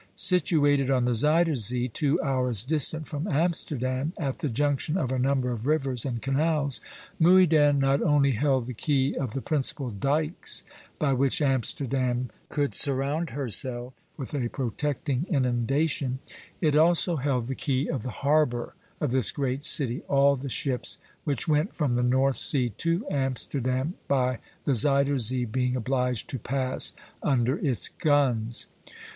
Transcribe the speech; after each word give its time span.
"Situated 0.15 0.89
on 0.89 1.05
the 1.05 1.13
Zuyder 1.13 1.55
Zee, 1.55 1.87
two 1.87 2.19
hours 2.23 2.63
distant 2.63 3.07
from 3.07 3.27
Amsterdam, 3.27 4.13
at 4.17 4.39
the 4.39 4.49
junction 4.49 4.97
of 4.97 5.11
a 5.11 5.19
number 5.19 5.51
of 5.51 5.67
rivers 5.67 6.05
and 6.05 6.19
canals, 6.23 6.81
Muyden 7.19 7.77
not 7.77 8.01
only 8.01 8.31
held 8.31 8.65
the 8.65 8.73
key 8.73 9.13
of 9.15 9.35
the 9.35 9.43
principal 9.43 9.91
dykes 9.91 10.63
by 10.97 11.13
which 11.13 11.39
Amsterdam 11.39 12.31
could 12.49 12.73
surround 12.73 13.29
herself 13.29 13.93
with 14.17 14.33
a 14.33 14.47
protecting 14.49 15.27
inundation, 15.29 16.17
it 16.61 16.75
also 16.75 17.17
held 17.17 17.45
the 17.45 17.53
key 17.53 17.87
of 17.87 18.01
the 18.01 18.09
harbor 18.09 18.73
of 18.99 19.11
this 19.11 19.31
great 19.31 19.63
city, 19.63 20.01
all 20.07 20.35
the 20.35 20.49
ships 20.49 20.97
which 21.25 21.47
went 21.47 21.75
from 21.75 21.93
the 21.93 22.01
North 22.01 22.37
Sea 22.37 22.69
to 22.77 23.05
Amsterdam 23.11 23.93
by 24.07 24.39
the 24.63 24.73
Zuyder 24.73 25.19
Zee 25.19 25.45
being 25.45 25.75
obliged 25.75 26.27
to 26.31 26.39
pass 26.39 26.91
under 27.21 27.59
its 27.59 27.87
guns. 27.87 28.65